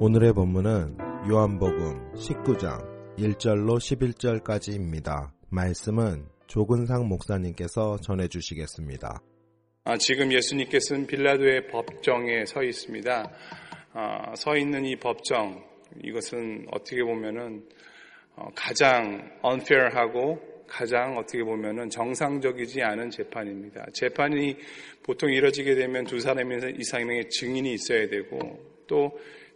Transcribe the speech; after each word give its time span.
오늘의 0.00 0.32
본문은 0.32 0.98
요한복음 1.30 2.14
19장 2.14 3.16
1절로 3.16 3.76
11절까지입니다. 3.78 5.30
말씀은 5.50 6.26
조근상 6.48 7.06
목사님께서 7.06 7.98
전해주시겠습니다. 8.02 9.22
아, 9.84 9.96
지금 9.96 10.32
예수님께서는 10.32 11.06
빌라도의 11.06 11.68
법정에 11.68 12.44
서 12.44 12.64
있습니다. 12.64 13.30
아, 13.92 14.34
서 14.34 14.56
있는 14.56 14.84
이 14.84 14.96
법정, 14.96 15.64
이것은 16.02 16.66
어떻게 16.72 17.04
보면은 17.04 17.64
어, 18.34 18.48
가장 18.56 19.30
unfair하고 19.44 20.40
가장 20.66 21.16
어떻게 21.16 21.44
보면은 21.44 21.88
정상적이지 21.88 22.82
않은 22.82 23.10
재판입니다. 23.10 23.86
재판이 23.92 24.56
보통 25.04 25.30
이뤄지게 25.30 25.76
되면 25.76 26.04
두 26.04 26.18
사람 26.18 26.50
이상의 26.50 27.28
증인이 27.30 27.72
있어야 27.74 28.08
되고 28.08 28.58
또 28.88 29.12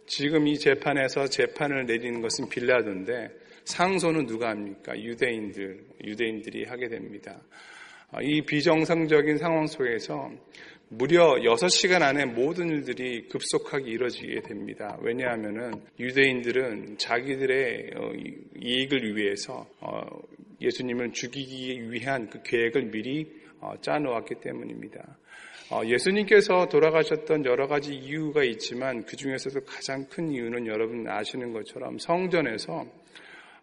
지금 0.09 0.47
이 0.47 0.57
재판에서 0.57 1.27
재판을 1.27 1.85
내리는 1.85 2.19
것은 2.19 2.49
빌라도인데 2.49 3.29
상소는 3.65 4.25
누가 4.25 4.49
합니까? 4.49 4.99
유대인들, 4.99 5.85
유대인들이 6.03 6.65
하게 6.65 6.89
됩니다. 6.89 7.39
아, 8.11 8.19
이 8.23 8.41
비정상적인 8.41 9.37
상황 9.37 9.67
속에서 9.67 10.31
무려 10.89 11.35
6시간 11.35 12.01
안에 12.01 12.25
모든 12.25 12.69
일들이 12.69 13.27
급속하게 13.27 13.91
이루어지게 13.91 14.41
됩니다. 14.41 14.97
왜냐하면 15.03 15.79
유대인들은 15.99 16.97
자기들의 16.97 17.91
어, 17.95 18.11
이익을 18.59 19.15
위해서 19.15 19.69
어, 19.79 20.01
예수님을 20.59 21.13
죽이기 21.13 21.91
위한 21.91 22.27
그 22.31 22.41
계획을 22.41 22.89
미리 22.89 23.31
어, 23.59 23.73
짜놓았기 23.79 24.35
때문입니다. 24.41 25.19
예수님께서 25.85 26.67
돌아가셨던 26.67 27.45
여러 27.45 27.67
가지 27.67 27.93
이유가 27.93 28.43
있지만 28.43 29.05
그 29.05 29.15
중에서도 29.15 29.61
가장 29.65 30.07
큰 30.09 30.31
이유는 30.31 30.65
여러분 30.65 31.07
아시는 31.07 31.53
것처럼 31.53 31.99
성전에서 31.99 32.87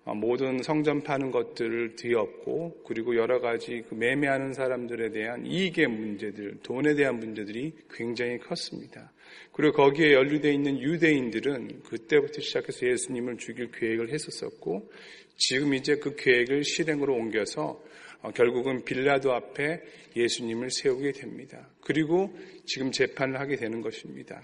어, 0.05 0.15
모든 0.15 0.63
성전 0.63 1.03
파는 1.03 1.33
것들을 1.33 1.97
뒤엎고 1.97 2.85
그리고 2.87 3.17
여러 3.17 3.41
가지 3.41 3.83
그 3.89 3.95
매매하는 3.97 4.53
사람들에 4.53 5.11
대한 5.11 5.45
이익의 5.45 5.89
문제들, 5.89 6.59
돈에 6.63 6.95
대한 6.95 7.19
문제들이 7.19 7.73
굉장히 7.91 8.39
컸습니다. 8.39 9.11
그리고 9.51 9.73
거기에 9.75 10.13
연루되어 10.13 10.53
있는 10.53 10.81
유대인들은 10.81 11.83
그때부터 11.83 12.41
시작해서 12.41 12.87
예수님을 12.87 13.39
죽일 13.39 13.73
계획을 13.73 14.13
했었었고 14.13 14.93
지금 15.37 15.75
이제 15.75 15.97
그 15.97 16.15
계획을 16.15 16.63
실행으로 16.63 17.13
옮겨서 17.13 17.83
어, 18.23 18.31
결국은 18.31 18.85
빌라도 18.85 19.35
앞에 19.35 19.81
예수님을 20.15 20.71
세우게 20.71 21.13
됩니다. 21.13 21.69
그리고 21.87 22.37
지금 22.65 22.91
재판을 22.91 23.39
하게 23.39 23.55
되는 23.55 23.81
것입니다. 23.81 24.43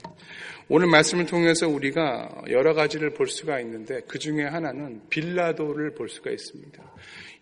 오늘 0.68 0.86
말씀을 0.86 1.26
통해서 1.26 1.68
우리가 1.68 2.44
여러 2.50 2.72
가지를 2.72 3.10
볼 3.14 3.26
수가 3.26 3.58
있는데 3.58 4.00
그 4.06 4.20
중에 4.20 4.44
하나는 4.44 5.00
빌라도를 5.10 5.92
볼 5.94 6.08
수가 6.08 6.30
있습니다. 6.30 6.80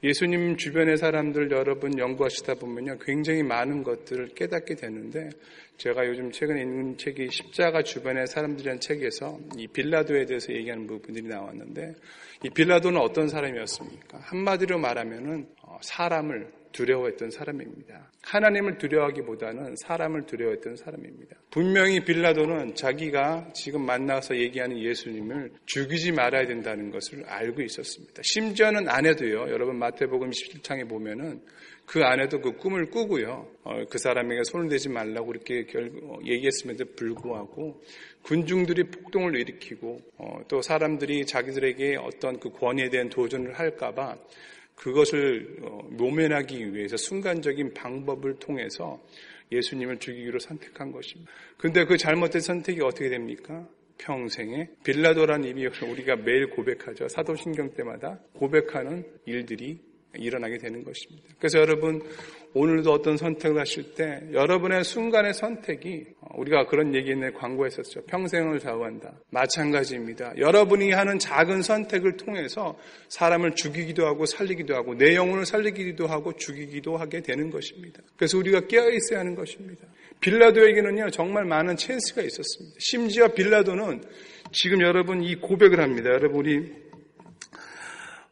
예수님 0.02 0.56
주변의 0.56 0.96
사람들 0.96 1.50
여러분 1.50 1.98
연구하시다 1.98 2.54
보면요. 2.54 2.96
굉장히 3.02 3.42
많은 3.42 3.82
것들을 3.82 4.28
깨닫게 4.28 4.76
되는데 4.76 5.28
제가 5.76 6.06
요즘 6.06 6.32
최근에 6.32 6.62
읽는 6.62 6.96
책이 6.96 7.28
십자가 7.30 7.82
주변의 7.82 8.26
사람들이라는 8.26 8.80
책에서 8.80 9.38
이 9.58 9.66
빌라도에 9.66 10.24
대해서 10.24 10.54
얘기하는 10.54 10.86
부분들이 10.86 11.26
나왔는데 11.26 11.94
이 12.42 12.48
빌라도는 12.48 12.98
어떤 12.98 13.28
사람이었습니까? 13.28 14.16
한마디로 14.22 14.78
말하면은 14.78 15.46
어, 15.60 15.76
사람을 15.82 16.59
두려워했던 16.72 17.30
사람입니다. 17.30 18.10
하나님을 18.22 18.78
두려워하기보다는 18.78 19.76
사람을 19.76 20.26
두려워했던 20.26 20.76
사람입니다. 20.76 21.36
분명히 21.50 22.04
빌라도는 22.04 22.74
자기가 22.74 23.52
지금 23.54 23.84
만나서 23.86 24.36
얘기하는 24.36 24.78
예수님을 24.78 25.52
죽이지 25.66 26.12
말아야 26.12 26.46
된다는 26.46 26.90
것을 26.90 27.24
알고 27.26 27.62
있었습니다. 27.62 28.22
심지어는 28.24 28.88
아내도요. 28.88 29.50
여러분 29.50 29.78
마태복음 29.78 30.30
17장에 30.30 30.88
보면은 30.88 31.40
그 31.90 32.04
아내도 32.04 32.40
그 32.40 32.52
꿈을 32.52 32.86
꾸고요. 32.86 33.48
어, 33.64 33.84
그 33.90 33.98
사람에게 33.98 34.42
손을 34.44 34.68
대지 34.68 34.88
말라고 34.88 35.32
이렇게 35.32 35.66
어, 36.04 36.18
얘기했음에도 36.24 36.84
불구하고 36.94 37.82
군중들이 38.22 38.84
폭동을 38.84 39.36
일으키고 39.36 39.98
어, 40.18 40.40
또 40.46 40.62
사람들이 40.62 41.26
자기들에게 41.26 41.96
어떤 41.96 42.38
그 42.38 42.50
권위에 42.50 42.90
대한 42.90 43.08
도전을 43.08 43.58
할까봐 43.58 44.16
그것을 44.80 45.58
어, 45.62 45.86
모면하기 45.90 46.74
위해서 46.74 46.96
순간적인 46.96 47.74
방법을 47.74 48.38
통해서 48.38 48.98
예수님을 49.52 49.98
죽이기로 49.98 50.38
선택한 50.38 50.90
것입니다. 50.90 51.30
근데 51.58 51.84
그 51.84 51.98
잘못된 51.98 52.40
선택이 52.40 52.80
어떻게 52.80 53.10
됩니까? 53.10 53.68
평생에 53.98 54.70
빌라도라는 54.82 55.46
이름이 55.48 55.66
우리가 55.92 56.16
매일 56.16 56.48
고백하죠. 56.48 57.08
사도신경 57.08 57.74
때마다 57.74 58.18
고백하는 58.32 59.04
일들이 59.26 59.80
일어나게 60.16 60.58
되는 60.58 60.82
것입니다. 60.84 61.28
그래서 61.38 61.58
여러분 61.58 62.02
오늘도 62.52 62.90
어떤 62.90 63.16
선택을 63.16 63.60
하실 63.60 63.94
때 63.94 64.20
여러분의 64.32 64.82
순간의 64.82 65.34
선택이 65.34 66.06
우리가 66.34 66.66
그런 66.66 66.94
얘기는 66.94 67.32
광고했었죠. 67.32 68.02
평생을 68.06 68.58
좌우한다. 68.58 69.12
마찬가지입니다. 69.30 70.34
여러분이 70.36 70.90
하는 70.90 71.20
작은 71.20 71.62
선택을 71.62 72.16
통해서 72.16 72.76
사람을 73.08 73.54
죽이기도 73.54 74.04
하고 74.04 74.26
살리기도 74.26 74.74
하고 74.74 74.94
내 74.94 75.14
영혼을 75.14 75.46
살리기도 75.46 76.08
하고 76.08 76.32
죽이기도 76.32 76.96
하게 76.96 77.20
되는 77.20 77.50
것입니다. 77.50 78.02
그래서 78.16 78.36
우리가 78.38 78.66
깨어 78.66 78.90
있어야 78.90 79.20
하는 79.20 79.36
것입니다. 79.36 79.86
빌라도에게는요 80.18 81.10
정말 81.10 81.44
많은 81.44 81.76
찬스가 81.76 82.22
있었습니다. 82.22 82.76
심지어 82.80 83.28
빌라도는 83.28 84.02
지금 84.50 84.80
여러분 84.80 85.22
이 85.22 85.36
고백을 85.36 85.80
합니다. 85.80 86.10
여러분이 86.10 86.72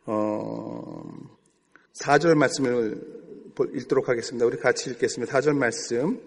어 0.06 1.27
4절 2.00 2.34
말씀을 2.36 3.00
읽도록 3.74 4.08
하겠습니다. 4.08 4.46
우리 4.46 4.56
같이 4.56 4.90
읽겠습니다. 4.90 5.38
4절 5.38 5.56
말씀. 5.56 6.20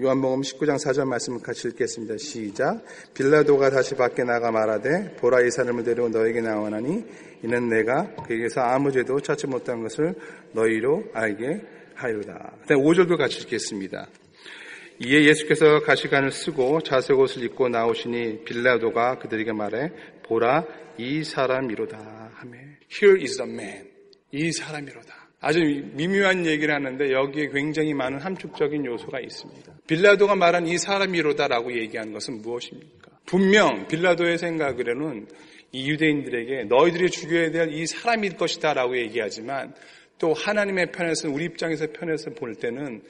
요한복음 0.00 0.42
19장 0.42 0.76
4절 0.76 1.04
말씀을 1.06 1.40
같이 1.40 1.68
읽겠습니다. 1.68 2.16
시작. 2.16 2.84
빌라도가 3.14 3.70
다시 3.70 3.94
밖에 3.94 4.22
나가 4.22 4.50
말하되 4.50 5.16
보라 5.16 5.40
이 5.42 5.50
사람을 5.50 5.82
데리고 5.82 6.08
너에게 6.08 6.40
나오나니 6.40 7.04
이는 7.42 7.68
내가 7.68 8.14
그에게서 8.26 8.60
아무 8.60 8.92
죄도 8.92 9.20
찾지 9.20 9.48
못한 9.48 9.82
것을 9.82 10.14
너희로 10.52 11.04
알게 11.12 11.62
하리로다. 11.94 12.56
그다음 12.62 12.82
5절도 12.82 13.16
같이 13.16 13.40
읽겠습니다. 13.42 14.08
이에 15.00 15.24
예수께서 15.24 15.80
가시관을 15.80 16.30
쓰고 16.30 16.80
자색 16.82 17.18
옷을 17.18 17.42
입고 17.42 17.68
나오시니 17.68 18.44
빌라도가 18.44 19.18
그들에게 19.18 19.52
말해 19.52 19.90
보라 20.24 20.66
이 20.98 21.24
사람이로다 21.24 22.30
하며 22.34 22.58
Here 22.92 23.20
is 23.20 23.36
the 23.36 23.50
man. 23.50 23.93
이 24.34 24.50
사람이로다. 24.50 25.14
아주 25.40 25.60
미묘한 25.92 26.44
얘기를 26.44 26.74
하는데 26.74 27.12
여기에 27.12 27.50
굉장히 27.52 27.94
많은 27.94 28.18
함축적인 28.18 28.84
요소가 28.84 29.20
있습니다. 29.20 29.72
빌라도가 29.86 30.34
말한 30.34 30.66
이 30.66 30.76
사람이로다라고 30.76 31.76
얘기한 31.78 32.12
것은 32.12 32.42
무엇입니까? 32.42 33.12
분명 33.26 33.86
빌라도의 33.86 34.38
생각으로는 34.38 35.28
이 35.72 35.88
유대인들에게 35.90 36.64
너희들이 36.64 37.10
죽여야 37.10 37.50
될 37.52 37.72
이 37.72 37.86
사람일 37.86 38.36
것이다라고 38.36 38.96
얘기하지만 38.98 39.72
또 40.18 40.32
하나님의 40.32 40.90
편에서 40.90 41.30
우리 41.30 41.44
입장에서 41.44 41.86
편에서 41.92 42.30
볼 42.30 42.54
때는 42.56 43.02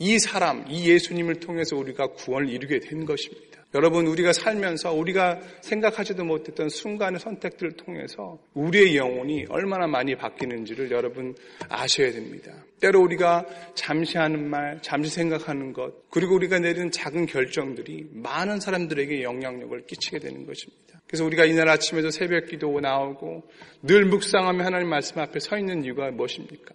이 0.00 0.18
사람, 0.18 0.64
이 0.68 0.88
예수님을 0.90 1.36
통해서 1.36 1.76
우리가 1.76 2.08
구원을 2.08 2.48
이루게 2.48 2.80
된 2.80 3.04
것입니다. 3.04 3.61
여러분, 3.74 4.06
우리가 4.06 4.34
살면서 4.34 4.92
우리가 4.92 5.40
생각하지도 5.62 6.24
못했던 6.24 6.68
순간의 6.68 7.20
선택들을 7.20 7.72
통해서 7.72 8.38
우리의 8.52 8.96
영혼이 8.96 9.46
얼마나 9.48 9.86
많이 9.86 10.14
바뀌는지를 10.14 10.90
여러분 10.90 11.34
아셔야 11.70 12.12
됩니다. 12.12 12.52
때로 12.80 13.00
우리가 13.00 13.46
잠시 13.74 14.18
하는 14.18 14.50
말, 14.50 14.78
잠시 14.82 15.10
생각하는 15.10 15.72
것, 15.72 16.10
그리고 16.10 16.34
우리가 16.34 16.58
내리는 16.58 16.90
작은 16.90 17.24
결정들이 17.24 18.08
많은 18.12 18.60
사람들에게 18.60 19.22
영향력을 19.22 19.86
끼치게 19.86 20.18
되는 20.18 20.44
것입니다. 20.44 21.00
그래서 21.06 21.24
우리가 21.24 21.46
이날 21.46 21.68
아침에도 21.70 22.10
새벽 22.10 22.46
기도 22.46 22.78
나오고 22.78 23.48
늘 23.82 24.04
묵상하며 24.04 24.64
하나님 24.64 24.90
말씀 24.90 25.18
앞에 25.18 25.40
서 25.40 25.56
있는 25.56 25.84
이유가 25.84 26.10
무엇입니까? 26.10 26.74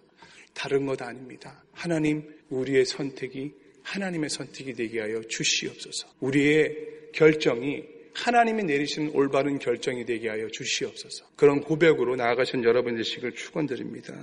다른 0.52 0.86
것 0.86 1.00
아닙니다. 1.00 1.62
하나님, 1.72 2.24
우리의 2.48 2.84
선택이 2.84 3.52
하나님의 3.88 4.28
선택이 4.30 4.74
되게 4.74 5.00
하여 5.00 5.20
주시옵소서. 5.22 6.08
우리의 6.20 6.76
결정이 7.12 7.84
하나님이 8.14 8.64
내리신 8.64 9.12
올바른 9.14 9.58
결정이 9.58 10.04
되게 10.04 10.28
하여 10.28 10.48
주시옵소서. 10.48 11.24
그런 11.36 11.60
고백으로 11.60 12.16
나아가신 12.16 12.64
여러분 12.64 12.96
되시길 12.96 13.32
축원드립니다. 13.32 14.14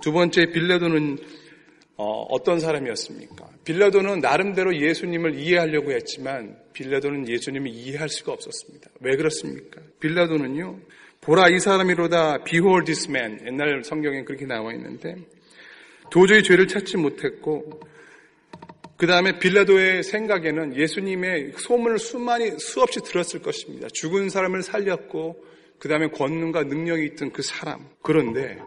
두 0.00 0.12
번째 0.12 0.46
빌라도는 0.46 1.18
어, 2.02 2.42
떤 2.42 2.60
사람이었습니까? 2.60 3.46
빌라도는 3.64 4.20
나름대로 4.20 4.74
예수님을 4.74 5.38
이해하려고 5.38 5.92
했지만 5.92 6.56
빌라도는 6.72 7.28
예수님을 7.28 7.68
이해할 7.68 8.08
수가 8.08 8.32
없었습니다. 8.32 8.90
왜 9.00 9.16
그렇습니까? 9.16 9.82
빌라도는요. 10.00 10.80
보라 11.20 11.50
이 11.50 11.60
사람이로다 11.60 12.44
behold 12.44 12.86
this 12.86 13.10
man 13.10 13.38
옛날 13.46 13.84
성경에 13.84 14.24
그렇게 14.24 14.46
나와 14.46 14.72
있는데 14.72 15.14
도저히 16.10 16.42
죄를 16.42 16.66
찾지 16.66 16.96
못했고 16.96 17.80
그 19.00 19.06
다음에 19.06 19.38
빌라도의 19.38 20.02
생각에는 20.02 20.76
예수님의 20.76 21.52
소문을 21.56 21.98
수많이 21.98 22.50
수없이 22.58 23.00
들었을 23.00 23.40
것입니다. 23.40 23.88
죽은 23.94 24.28
사람을 24.28 24.62
살렸고 24.62 25.42
그 25.78 25.88
다음에 25.88 26.08
권능과 26.08 26.64
능력이 26.64 27.06
있던 27.12 27.32
그 27.32 27.40
사람 27.40 27.88
그런데 28.02 28.58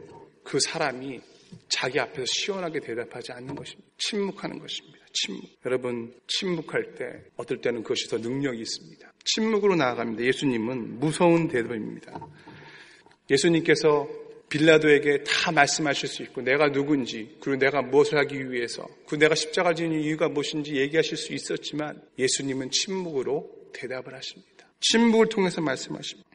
그 0.43 0.59
사람이 0.59 1.21
자기 1.69 1.99
앞에서 1.99 2.25
시원하게 2.25 2.79
대답하지 2.79 3.31
않는 3.31 3.53
것입니다. 3.53 3.87
침묵하는 3.99 4.57
것입니다. 4.57 5.05
침묵. 5.13 5.43
여러분, 5.67 6.11
침묵할 6.25 6.95
때 6.95 7.05
어떨 7.37 7.61
때는 7.61 7.83
그것이 7.83 8.09
더 8.09 8.17
능력이 8.17 8.59
있습니다. 8.59 9.13
침묵으로 9.25 9.75
나아갑니다. 9.75 10.23
예수님은 10.23 10.99
무서운 10.99 11.47
대답입니다. 11.47 12.19
예수님께서 13.29 14.09
빌라도에게 14.53 15.23
다 15.23 15.51
말씀하실 15.51 16.07
수 16.07 16.21
있고 16.23 16.41
내가 16.41 16.71
누군지 16.71 17.35
그리고 17.39 17.57
내가 17.57 17.81
무엇을 17.81 18.19
하기 18.19 18.51
위해서 18.51 18.87
그 19.07 19.15
내가 19.15 19.33
십자가 19.33 19.73
지는 19.73 19.99
이유가 19.99 20.29
무엇인지 20.29 20.75
얘기하실 20.75 21.17
수 21.17 21.33
있었지만 21.33 21.99
예수님은 22.19 22.69
침묵으로 22.69 23.49
대답을 23.73 24.13
하십니다. 24.13 24.67
침묵을 24.79 25.29
통해서 25.29 25.59
말씀하십니다. 25.59 26.29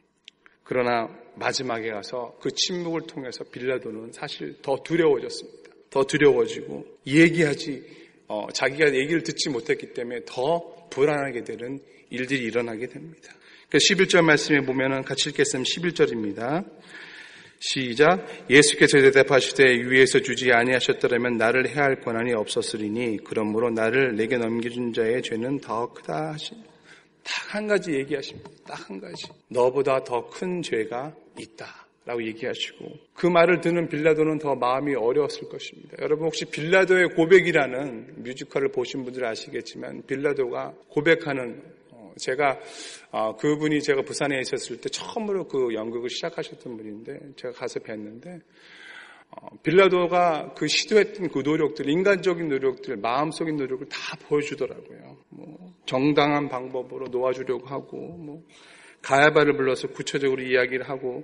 그러나 0.65 1.07
마지막에 1.35 1.89
가서 1.91 2.37
그 2.41 2.51
침묵을 2.51 3.07
통해서 3.07 3.45
빌라도는 3.45 4.11
사실 4.11 4.57
더 4.61 4.75
두려워졌습니다. 4.83 5.69
더 5.89 6.03
두려워지고 6.03 6.85
얘기하지 7.07 7.99
어, 8.27 8.47
자기가 8.53 8.93
얘기를 8.95 9.23
듣지 9.23 9.49
못했기 9.49 9.93
때문에 9.93 10.21
더 10.25 10.87
불안하게 10.89 11.45
되는 11.45 11.79
일들이 12.09 12.43
일어나게 12.43 12.87
됩니다. 12.87 13.33
11절 13.71 14.17
그 14.17 14.25
말씀에 14.25 14.61
보면은 14.61 15.03
같이 15.03 15.29
읽겠습니다. 15.29 15.69
11절입니다. 15.69 16.65
시작. 17.59 18.25
예수께서 18.49 18.99
대답하시되 19.01 19.63
위에서 19.89 20.19
주지 20.19 20.51
아니하셨더라면 20.51 21.37
나를 21.37 21.67
해할 21.69 21.99
권한이 21.99 22.33
없었으리니 22.33 23.19
그러므로 23.25 23.69
나를 23.69 24.15
내게 24.15 24.37
넘겨준 24.37 24.93
자의 24.93 25.21
죄는 25.21 25.59
더 25.59 25.91
크다 25.93 26.31
하십니다. 26.33 26.69
딱한 27.23 27.67
가지 27.67 27.91
얘기하십니다. 27.93 28.49
딱 28.65 28.89
한 28.89 28.99
가지. 28.99 29.27
너보다 29.49 30.03
더 30.03 30.29
큰 30.29 30.61
죄가 30.61 31.13
있다. 31.37 31.85
라고 32.05 32.23
얘기하시고 32.25 32.85
그 33.13 33.27
말을 33.27 33.61
듣는 33.61 33.87
빌라도는 33.87 34.39
더 34.39 34.55
마음이 34.55 34.95
어려웠을 34.95 35.47
것입니다. 35.47 35.97
여러분 36.01 36.25
혹시 36.25 36.45
빌라도의 36.45 37.09
고백이라는 37.09 38.23
뮤지컬을 38.23 38.69
보신 38.71 39.03
분들 39.03 39.23
아시겠지만 39.25 40.03
빌라도가 40.07 40.73
고백하는 40.87 41.61
어, 41.61 41.78
제가 42.19 42.59
어, 43.11 43.35
그분이 43.35 43.81
제가 43.81 44.03
부산에 44.03 44.39
있었을 44.39 44.79
때 44.81 44.89
처음으로 44.89 45.47
그 45.47 45.73
연극을 45.73 46.09
시작하셨던 46.09 46.77
분인데 46.77 47.19
제가 47.35 47.53
가서 47.53 47.79
뵀는데 47.79 48.41
어, 49.31 49.47
빌라도가 49.61 50.53
그 50.55 50.67
시도했던 50.67 51.29
그 51.29 51.39
노력들, 51.39 51.87
인간적인 51.87 52.47
노력들, 52.47 52.97
마음속인 52.97 53.57
노력을 53.57 53.87
다 53.87 54.17
보여주더라고요. 54.27 55.17
뭐 55.29 55.73
정당한 55.85 56.49
방법으로 56.49 57.07
놓아주려고 57.09 57.67
하고, 57.67 57.97
뭐 58.17 58.43
가야바를 59.01 59.55
불러서 59.55 59.89
구체적으로 59.89 60.41
이야기를 60.41 60.89
하고, 60.89 61.23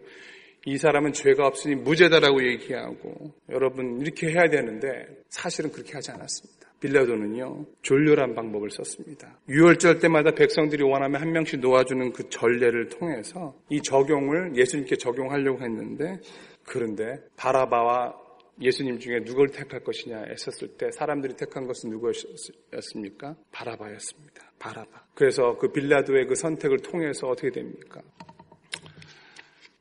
이 0.68 0.78
사람은 0.78 1.14
죄가 1.14 1.48
없으니 1.48 1.76
무죄다라고 1.76 2.48
얘기하고, 2.48 3.34
여러분 3.50 4.00
이렇게 4.02 4.28
해야 4.28 4.50
되는데 4.50 5.08
사실은 5.30 5.72
그렇게 5.72 5.94
하지 5.94 6.12
않았습니다. 6.12 6.55
빌라도는요 6.80 7.66
졸렬한 7.82 8.36
방법을 8.36 8.70
썼습니다. 8.72 9.40
유월절 9.50 10.00
때마다 10.00 10.32
백성들이 10.32 10.84
원하면 10.84 11.22
한 11.22 11.32
명씩 11.32 11.60
놓아주는 11.60 12.12
그 12.14 12.30
전례를 12.30 12.90
통해서 12.90 13.56
이 13.70 13.82
적용을 13.82 14.56
예수님께 14.56 14.98
적용하려고 14.98 15.62
했는데 15.64 16.20
그런데 16.64 17.18
바라바와 17.38 18.26
예수님 18.62 19.00
중에 19.00 19.24
누굴 19.24 19.50
택할 19.50 19.82
것이냐 19.82 20.24
했었을 20.30 20.70
때 20.78 20.90
사람들이 20.92 21.36
택한 21.36 21.68
것은 21.68 21.90
누구였습니까? 21.90 23.36
바라바였습니다. 23.52 24.52
바라바. 24.60 25.08
그래서 25.14 25.58
그 25.58 25.72
빌라도의 25.72 26.28
그 26.28 26.36
선택을 26.36 26.78
통해서 26.78 27.28
어떻게 27.28 27.50
됩니까? 27.52 28.02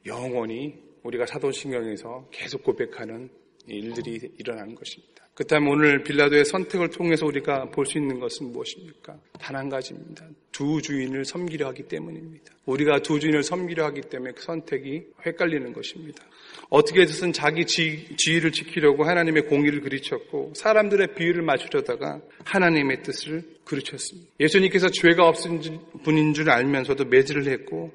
영원히 0.06 0.82
우리가 1.04 1.26
사도신경에서 1.26 2.28
계속 2.32 2.64
고백하는 2.64 3.30
일들이 3.66 4.18
일어나는 4.38 4.74
것입니다. 4.74 5.23
그렇다면 5.34 5.68
오늘 5.72 6.04
빌라도의 6.04 6.44
선택을 6.44 6.90
통해서 6.90 7.26
우리가 7.26 7.70
볼 7.70 7.86
수 7.86 7.98
있는 7.98 8.20
것은 8.20 8.52
무엇입니까? 8.52 9.16
단 9.40 9.56
한 9.56 9.68
가지입니다. 9.68 10.26
두 10.52 10.80
주인을 10.80 11.24
섬기려 11.24 11.66
하기 11.68 11.84
때문입니다. 11.88 12.52
우리가 12.66 13.00
두 13.00 13.18
주인을 13.18 13.42
섬기려 13.42 13.84
하기 13.86 14.02
때문에 14.02 14.32
그 14.32 14.42
선택이 14.42 15.02
헷갈리는 15.26 15.72
것입니다. 15.72 16.22
어떻게 16.70 17.00
해서든 17.02 17.32
자기 17.32 17.66
지, 17.66 18.14
지위를 18.16 18.52
지키려고 18.52 19.04
하나님의 19.04 19.46
공의를 19.46 19.80
그르쳤고 19.80 20.52
사람들의 20.54 21.14
비위를 21.16 21.42
맞추려다가 21.42 22.20
하나님의 22.44 23.02
뜻을 23.02 23.42
그르쳤습니다. 23.64 24.30
예수님께서 24.38 24.88
죄가 24.90 25.26
없은 25.26 25.60
분인 26.04 26.32
줄 26.32 26.48
알면서도 26.50 27.06
매질을 27.06 27.48
했고 27.48 27.92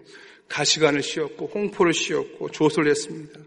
가시관을 0.49 1.01
씌웠고 1.01 1.47
홍포를 1.53 1.93
씌웠고 1.93 2.51
조소를 2.51 2.89
했습니다. 2.91 3.39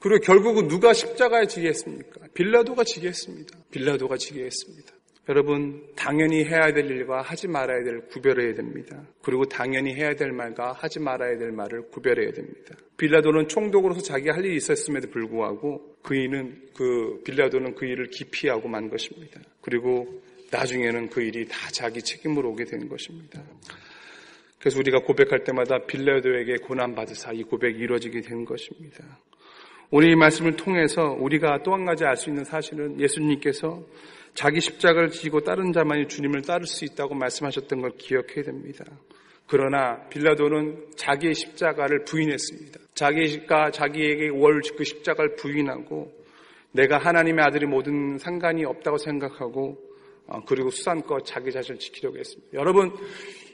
그리고 0.00 0.20
결국은 0.20 0.68
누가 0.68 0.92
십자가에 0.92 1.46
지게 1.46 1.68
했습니까? 1.68 2.20
빌라도가 2.34 2.84
지게 2.84 3.08
했습니다. 3.08 3.58
빌라도가 3.70 4.16
지게 4.16 4.44
했습니다. 4.44 4.94
여러분, 5.28 5.86
당연히 5.94 6.44
해야 6.44 6.72
될 6.72 6.86
일과 6.86 7.20
하지 7.20 7.46
말아야 7.46 7.84
될 7.84 8.00
구별해야 8.08 8.54
됩니다. 8.54 9.06
그리고 9.22 9.44
당연히 9.44 9.94
해야 9.94 10.14
될 10.14 10.32
말과 10.32 10.72
하지 10.72 10.98
말아야 10.98 11.38
될 11.38 11.52
말을 11.52 11.90
구별해야 11.90 12.32
됩니다. 12.32 12.74
빌라도는 12.96 13.48
총독으로서 13.48 14.00
자기가 14.00 14.34
할 14.34 14.44
일이 14.44 14.56
있었음에도 14.56 15.10
불구하고 15.10 15.96
그이는 16.02 16.60
그 16.74 17.22
빌라도는 17.24 17.74
그 17.74 17.84
일을 17.84 18.06
기피하고 18.06 18.68
만 18.68 18.88
것입니다. 18.88 19.40
그리고 19.60 20.20
나중에는 20.50 21.10
그 21.10 21.22
일이 21.22 21.46
다 21.46 21.68
자기 21.70 22.02
책임으로 22.02 22.50
오게 22.50 22.64
된 22.64 22.88
것입니다. 22.88 23.42
그래서 24.58 24.78
우리가 24.78 25.00
고백할 25.00 25.44
때마다 25.44 25.78
빌라도에게 25.86 26.56
고난 26.56 26.94
받으사 26.94 27.32
이 27.32 27.44
고백이 27.44 27.78
이루어지게 27.78 28.22
된 28.22 28.44
것입니다. 28.44 29.20
오늘 29.92 30.10
이 30.12 30.14
말씀을 30.14 30.54
통해서 30.54 31.16
우리가 31.18 31.64
또 31.64 31.72
한 31.72 31.84
가지 31.84 32.04
알 32.04 32.16
수 32.16 32.30
있는 32.30 32.44
사실은 32.44 33.00
예수님께서 33.00 33.82
자기 34.34 34.60
십자가를 34.60 35.10
지고 35.10 35.40
다른 35.40 35.72
자만이 35.72 36.06
주님을 36.06 36.42
따를 36.42 36.66
수 36.66 36.84
있다고 36.84 37.14
말씀하셨던 37.14 37.80
걸 37.80 37.90
기억해야 37.98 38.44
됩니다. 38.44 38.84
그러나 39.48 40.06
빌라도는 40.08 40.90
자기의 40.96 41.34
십자가를 41.34 42.04
부인했습니다. 42.04 42.78
자기가 42.94 43.72
자기에게 43.72 44.28
월그 44.28 44.84
십자가를 44.84 45.34
부인하고 45.34 46.12
내가 46.70 46.98
하나님의 46.98 47.44
아들이 47.44 47.66
모든 47.66 48.16
상관이 48.18 48.64
없다고 48.64 48.98
생각하고 48.98 49.76
어, 50.28 50.44
그리고 50.46 50.70
수산껏 50.70 51.26
자기 51.26 51.50
자신을 51.50 51.80
지키려고 51.80 52.16
했습니다. 52.16 52.52
여러분 52.54 52.92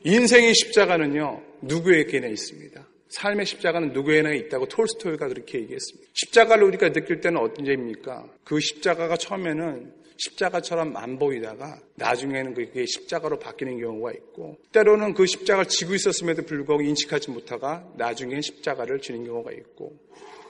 인생의 0.04 0.52
십자가는요 0.54 1.40
누구에게나 1.62 2.26
있습니다. 2.26 2.86
삶의 3.16 3.46
십자가는 3.46 3.92
누구에나 3.94 4.32
있다고 4.34 4.66
톨스토이가 4.66 5.28
그렇게 5.28 5.60
얘기했습니다. 5.60 6.10
십자가를 6.12 6.64
우리가 6.64 6.92
느낄 6.92 7.20
때는 7.22 7.40
어떤 7.40 7.64
점입니까? 7.64 8.28
그 8.44 8.60
십자가가 8.60 9.16
처음에는 9.16 9.90
십자가처럼 10.18 10.96
안 10.96 11.18
보이다가 11.18 11.80
나중에는 11.94 12.52
그게 12.52 12.84
십자가로 12.84 13.38
바뀌는 13.38 13.80
경우가 13.80 14.12
있고 14.12 14.58
때로는 14.72 15.14
그 15.14 15.26
십자가를 15.26 15.68
지고 15.68 15.94
있었음에도 15.94 16.42
불구하고 16.42 16.82
인식하지 16.82 17.30
못하가 17.30 17.86
나중에 17.96 18.40
십자가를 18.40 19.00
지는 19.00 19.24
경우가 19.24 19.52
있고 19.52 19.94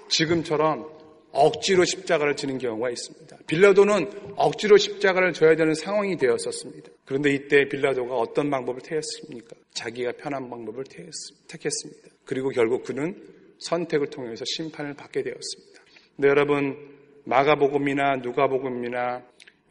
지금처럼 0.08 0.88
억지로 1.36 1.84
십자가를 1.84 2.34
지는 2.36 2.58
경우가 2.58 2.90
있습니다. 2.90 3.36
빌라도는 3.46 4.34
억지로 4.36 4.76
십자가를 4.76 5.32
져야 5.32 5.54
되는 5.54 5.74
상황이 5.74 6.16
되었었습니다. 6.16 6.90
그런데 7.04 7.32
이때 7.32 7.68
빌라도가 7.68 8.16
어떤 8.16 8.50
방법을 8.50 8.80
택했습니까? 8.80 9.56
자기가 9.74 10.12
편한 10.12 10.48
방법을 10.50 10.84
택했습니다. 11.48 12.08
그리고 12.24 12.48
결국 12.50 12.84
그는 12.84 13.14
선택을 13.58 14.08
통해서 14.08 14.44
심판을 14.46 14.94
받게 14.94 15.22
되었습니다. 15.22 15.82
네, 16.16 16.28
여러분 16.28 16.76
마가복음이나 17.24 18.16
누가복음이나 18.16 19.22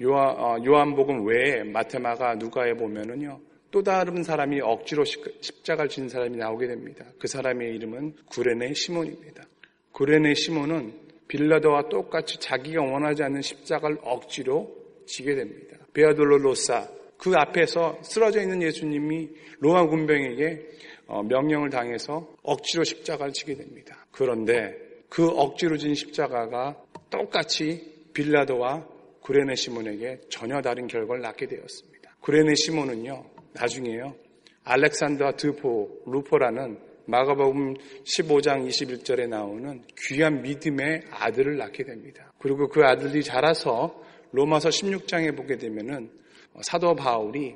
어, 0.04 0.58
요한 0.66 0.96
복음 0.96 1.26
외에 1.26 1.64
마테마가 1.64 2.36
누가에 2.36 2.74
보면은요 2.74 3.40
또 3.72 3.82
다른 3.82 4.24
사람이 4.24 4.62
억지로 4.62 5.04
십자가를 5.06 5.90
지는 5.90 6.10
사람이 6.10 6.38
나오게 6.38 6.68
됩니다. 6.68 7.06
그 7.20 7.28
사람의 7.28 7.76
이름은 7.76 8.16
구레네 8.30 8.74
시몬입니다. 8.74 9.44
구레네 9.92 10.34
시몬은 10.34 11.05
빌라도와 11.28 11.90
똑같이 11.90 12.40
자기가 12.40 12.82
원하지 12.82 13.24
않는 13.24 13.42
십자가를 13.42 13.98
억지로 14.04 14.76
지게 15.06 15.36
됩니다. 15.36 15.78
베아돌로 15.94 16.38
로사 16.40 16.88
그 17.18 17.34
앞에서 17.36 18.00
쓰러져 18.04 18.42
있는 18.42 18.62
예수님이 18.62 19.30
로마 19.60 19.88
군병에게 19.88 20.68
어, 21.08 21.24
명령을 21.24 21.70
당해서 21.70 22.28
억지로 22.44 22.84
십자가를 22.84 23.32
지게 23.34 23.56
됩니다. 23.56 24.06
그런데 24.12 24.76
그 25.10 25.28
억지로 25.28 25.78
진 25.78 25.94
십자가가 25.94 26.76
똑같이 27.10 28.10
빌라도와 28.14 28.88
구레네 29.22 29.56
시몬에게 29.56 30.22
전혀 30.30 30.62
다른 30.62 30.88
결과를 30.88 31.22
낳게 31.22 31.48
되었습니다. 31.48 32.18
구레네 32.22 32.56
시몬은요, 32.56 33.24
나중에요, 33.54 34.16
알렉산더 34.64 35.36
드포, 35.38 36.02
루포라는 36.06 36.80
마가복음 37.08 37.76
15장 38.04 38.68
21절에 38.68 39.28
나오는 39.28 39.84
귀한 40.08 40.42
믿음의 40.42 41.04
아들을 41.12 41.58
낳게 41.58 41.84
됩니다. 41.84 42.34
그리고 42.40 42.68
그 42.68 42.84
아들이 42.84 43.24
자라서 43.24 44.02
로마서 44.32 44.70
16장에 44.70 45.36
보게 45.36 45.58
되면은 45.58 46.10
사도 46.62 46.96
바울이 46.96 47.56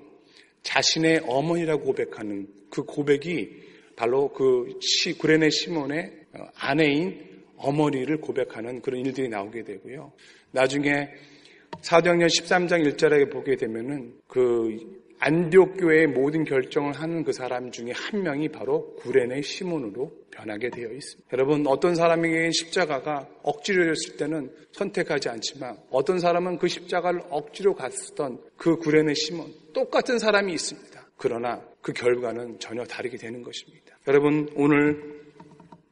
자신의 0.64 1.24
어머니라고 1.28 1.84
고백하는 1.84 2.48
그 2.70 2.84
고백이 2.84 3.70
바로 3.96 4.32
그 4.32 4.80
시, 4.82 5.18
구레네 5.18 5.50
시몬의 5.50 6.12
아내인 6.56 7.44
어머니를 7.58 8.22
고백하는 8.22 8.82
그런 8.82 9.06
일들이 9.06 9.28
나오게 9.28 9.64
되고요. 9.64 10.14
나중에 10.52 11.10
사도행전 11.82 12.28
13장 12.28 12.94
1절에 12.94 13.32
보게 13.32 13.56
되면은 13.56 14.14
그 14.28 14.99
안디옥 15.20 15.78
교회의 15.78 16.08
모든 16.08 16.46
결정을 16.46 16.94
하는 16.94 17.24
그 17.24 17.34
사람 17.34 17.72
중에 17.72 17.92
한 17.94 18.24
명이 18.24 18.50
바로 18.50 18.96
구레네 18.96 19.42
시몬으로 19.42 20.12
변하게 20.32 20.70
되어 20.70 20.90
있습니다. 20.92 21.30
여러분 21.34 21.68
어떤 21.68 21.94
사람에게 21.94 22.52
십자가가 22.52 23.28
억지로 23.44 23.84
졌을 23.94 24.18
때는 24.18 24.50
선택하지 24.72 25.28
않지만 25.30 25.78
어떤 25.90 26.20
사람은 26.20 26.58
그 26.58 26.70
십자가를 26.70 27.22
억지로 27.30 27.76
갔었던 27.76 28.40
그 28.56 28.78
구레네 28.78 29.14
시몬 29.14 29.54
똑같은 29.74 30.20
사람이 30.20 30.54
있습니다. 30.54 31.08
그러나 31.18 31.62
그 31.82 31.92
결과는 31.92 32.60
전혀 32.60 32.86
다르게 32.86 33.18
되는 33.18 33.44
것입니다. 33.44 33.98
여러분 34.08 34.50
오늘 34.56 35.20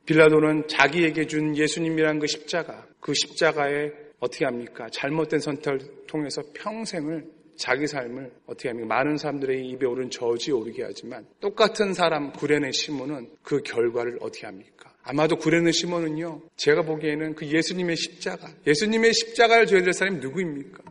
빌라도는 0.05 0.69
자기에게 0.69 1.27
준 1.27 1.57
예수님이란 1.57 2.19
그 2.19 2.27
십자가 2.27 2.88
그 3.01 3.13
십자가에 3.13 3.91
어떻게 4.19 4.46
합니까? 4.46 4.88
잘못된 4.89 5.39
선택을 5.39 5.79
통해서 6.07 6.41
평생을 6.53 7.37
자기 7.57 7.87
삶을 7.87 8.31
어떻게 8.45 8.69
합니까? 8.69 8.87
많은 8.87 9.17
사람들의 9.17 9.67
입에 9.69 9.85
오른 9.85 10.09
저지 10.09 10.51
오르게 10.51 10.83
하지만 10.83 11.25
똑같은 11.39 11.93
사람 11.93 12.31
구레네 12.31 12.71
시몬은 12.71 13.29
그 13.43 13.61
결과를 13.61 14.17
어떻게 14.21 14.45
합니까? 14.45 14.93
아마도 15.03 15.37
구레네 15.37 15.71
시몬은요, 15.71 16.41
제가 16.57 16.81
보기에는 16.83 17.35
그 17.35 17.47
예수님의 17.47 17.95
십자가, 17.95 18.49
예수님의 18.65 19.13
십자가를 19.13 19.65
줘야 19.65 19.81
될 19.81 19.93
사람이 19.93 20.19
누구입니까? 20.19 20.83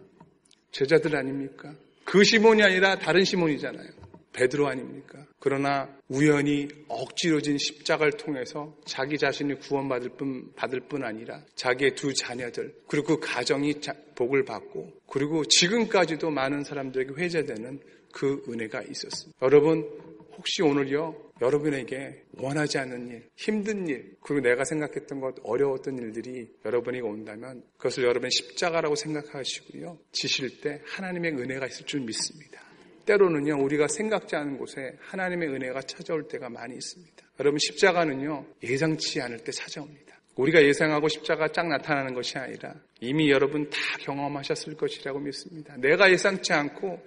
제자들 0.73 1.17
아닙니까? 1.17 1.75
그 2.05 2.25
시몬이 2.25 2.63
아니라 2.63 2.99
다른 2.99 3.25
시몬이잖아요. 3.25 3.89
베드로 4.37 4.69
아닙니까? 4.69 5.27
그러나 5.41 5.89
우연히 6.09 6.69
억지로 6.89 7.41
진 7.41 7.57
십자가를 7.59 8.13
통해서 8.13 8.77
자기 8.85 9.19
자신이 9.19 9.59
구원받을 9.61 10.11
뿐, 10.11 10.53
받을 10.55 10.81
뿐 10.81 11.05
아니라 11.05 11.43
자기의 11.55 11.95
두 11.95 12.13
자녀들, 12.13 12.75
그리고 12.87 13.19
그 13.19 13.27
가정이 13.27 13.81
복을 14.15 14.45
받고, 14.45 14.93
그리고 15.09 15.45
지금까지도 15.45 16.31
많은 16.31 16.65
사람들에게 16.65 17.15
회자되는 17.15 17.81
그 18.13 18.43
은혜가 18.49 18.83
있었습니다. 18.83 19.39
여러분, 19.43 19.89
혹시 20.37 20.63
오늘요, 20.63 21.15
여러분에게 21.41 22.25
원하지 22.39 22.79
않는 22.79 23.09
일, 23.09 23.29
힘든 23.37 23.89
일, 23.89 24.17
그리고 24.21 24.47
내가 24.47 24.65
생각했던 24.65 25.21
것, 25.21 25.35
어려웠던 25.43 25.99
일들이 25.99 26.49
여러분에게 26.65 27.03
온다면 27.03 27.63
그것을 27.77 28.05
여러분 28.05 28.29
십자가라고 28.31 28.95
생각하시고요. 28.97 29.99
지실 30.13 30.61
때 30.61 30.81
하나님의 30.85 31.33
은혜가 31.33 31.67
있을 31.67 31.87
줄 31.87 32.01
믿습니다. 32.01 32.66
때로는요, 33.07 33.63
우리가 33.65 33.89
생각지 33.89 34.37
않은 34.37 34.59
곳에 34.59 34.97
하나님의 35.01 35.49
은혜가 35.49 35.81
찾아올 35.83 36.29
때가 36.29 36.49
많이 36.51 36.75
있습니다. 36.75 37.25
여러분, 37.41 37.59
십자가는요, 37.59 38.47
예상치 38.63 39.21
않을 39.23 39.39
때 39.39 39.53
찾아옵니다. 39.53 40.15
우리가 40.35 40.63
예상하고 40.63 41.09
십자가 41.09 41.49
쫙 41.49 41.67
나타나는 41.67 42.13
것이 42.13 42.37
아니라 42.37 42.75
이미 43.01 43.31
여러분 43.31 43.71
다 43.71 43.79
경험하셨을 44.01 44.77
것이라고 44.77 45.19
믿습니다. 45.21 45.75
내가 45.79 46.11
예상치 46.11 46.53
않고 46.53 47.03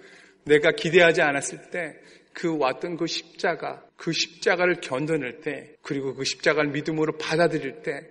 내가 0.45 0.71
기대하지 0.71 1.21
않았을 1.21 1.69
때 1.69 1.99
그 2.33 2.57
왔던 2.57 2.97
그 2.97 3.05
십자가, 3.05 3.83
그 3.95 4.11
십자가를 4.13 4.75
견뎌낼 4.81 5.41
때, 5.41 5.75
그리고 5.81 6.13
그 6.13 6.23
십자가를 6.23 6.71
믿음으로 6.71 7.17
받아들일 7.17 7.81
때, 7.81 8.09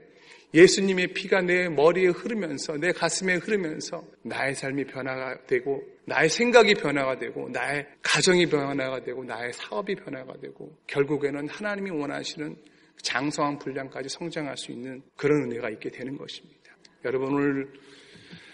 예수님의 0.54 1.08
피가 1.08 1.42
내 1.42 1.68
머리에 1.68 2.08
흐르면서, 2.08 2.76
내 2.78 2.92
가슴에 2.92 3.34
흐르면서, 3.34 4.04
나의 4.22 4.54
삶이 4.54 4.84
변화가 4.84 5.46
되고, 5.46 5.82
나의 6.06 6.30
생각이 6.30 6.74
변화가 6.74 7.18
되고, 7.18 7.48
나의 7.50 7.86
가정이 8.02 8.46
변화가 8.46 9.04
되고, 9.04 9.24
나의 9.24 9.52
사업이 9.52 9.94
변화가 9.96 10.34
되고, 10.40 10.74
결국에는 10.86 11.48
하나님이 11.48 11.90
원하시는 11.90 12.56
장성한 13.02 13.58
분량까지 13.58 14.08
성장할 14.08 14.56
수 14.56 14.72
있는 14.72 15.02
그런 15.16 15.44
은혜가 15.44 15.70
있게 15.70 15.90
되는 15.90 16.16
것입니다. 16.16 16.58
여러분 17.04 17.34
오늘 17.34 17.72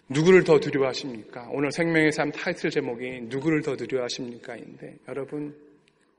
누구를 0.09 0.45
더 0.45 0.61
두려워하십니까? 0.61 1.49
오늘 1.51 1.73
생명의 1.73 2.13
삶 2.13 2.31
타이틀 2.31 2.71
제목이 2.71 3.23
누구를 3.23 3.63
더 3.63 3.75
두려워하십니까?인데 3.75 4.97
여러분 5.09 5.57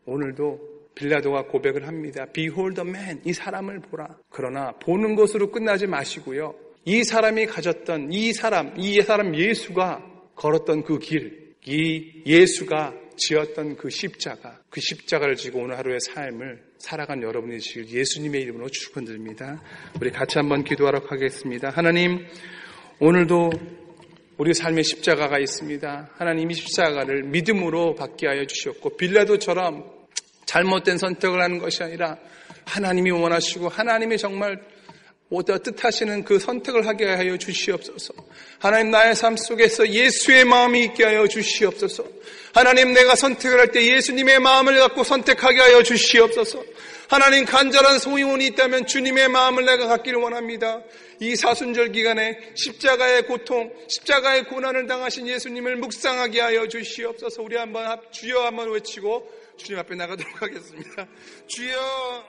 오늘도 0.05 0.74
빌라도가 0.95 1.43
고백을 1.43 1.87
합니다. 1.87 2.25
Behold 2.31 2.81
the 2.81 2.89
man. 2.89 3.21
이 3.25 3.33
사람을 3.33 3.81
보라. 3.81 4.17
그러나 4.29 4.71
보는 4.79 5.15
것으로 5.15 5.51
끝나지 5.51 5.87
마시고요. 5.87 6.55
이 6.85 7.03
사람이 7.03 7.47
가졌던 7.47 8.11
이 8.11 8.33
사람, 8.33 8.73
이 8.77 9.01
사람 9.01 9.35
예수가 9.35 10.05
걸었던 10.35 10.83
그 10.83 10.99
길, 10.99 11.55
이 11.65 12.23
예수가 12.25 12.93
지었던 13.17 13.77
그 13.77 13.89
십자가, 13.89 14.59
그 14.69 14.81
십자가를 14.81 15.35
지고 15.35 15.61
오늘 15.61 15.77
하루의 15.77 15.99
삶을 16.01 16.63
살아간 16.77 17.23
여러분이 17.23 17.59
지금 17.59 17.87
예수님의 17.87 18.41
이름으로 18.41 18.69
축원드립니다. 18.69 19.61
우리 19.99 20.11
같이 20.11 20.37
한번 20.37 20.63
기도하러 20.63 21.01
가겠습니다. 21.01 21.69
하나님, 21.69 22.25
오늘도 22.99 23.49
우리 24.37 24.53
삶의 24.53 24.83
십자가가 24.83 25.39
있습니다. 25.39 26.11
하나님 26.13 26.51
이 26.51 26.53
십자가를 26.53 27.23
믿음으로 27.23 27.95
받게 27.95 28.27
하여 28.27 28.45
주셨고 28.45 28.97
빌라도처럼 28.97 29.94
잘못된 30.45 30.97
선택을 30.97 31.41
하는 31.41 31.59
것이 31.59 31.83
아니라 31.83 32.17
하나님이 32.65 33.11
원하시고 33.11 33.69
하나님이 33.69 34.17
정말 34.17 34.59
뜻하시는 35.63 36.23
그 36.23 36.39
선택을 36.39 36.87
하게 36.87 37.05
하여 37.07 37.35
주시옵소서. 37.35 38.13
하나님 38.59 38.91
나의 38.91 39.15
삶 39.15 39.35
속에서 39.35 39.89
예수의 39.89 40.45
마음이 40.45 40.85
있게 40.85 41.03
하여 41.03 41.27
주시옵소서. 41.27 42.05
하나님 42.53 42.93
내가 42.93 43.15
선택을 43.15 43.59
할 43.59 43.67
때 43.71 43.85
예수님의 43.85 44.39
마음을 44.39 44.79
갖고 44.79 45.03
선택하게 45.03 45.59
하여 45.59 45.83
주시옵소서. 45.83 46.63
하나님 47.09 47.45
간절한 47.45 47.99
소원이 47.99 48.47
있다면 48.47 48.87
주님의 48.87 49.27
마음을 49.29 49.65
내가 49.65 49.87
갖기를 49.87 50.19
원합니다. 50.19 50.81
이 51.19 51.35
사순절 51.35 51.91
기간에 51.91 52.39
십자가의 52.55 53.25
고통, 53.27 53.71
십자가의 53.87 54.45
고난을 54.45 54.87
당하신 54.87 55.27
예수님을 55.27 55.75
묵상하게 55.77 56.39
하여 56.39 56.67
주시옵소서. 56.67 57.41
우리 57.41 57.57
한번 57.57 57.99
주여 58.11 58.45
한번 58.45 58.71
외치고 58.71 59.27
주님 59.57 59.79
앞에 59.79 59.95
나가도록 59.95 60.41
하겠습니다. 60.41 61.07
주여 61.47 62.25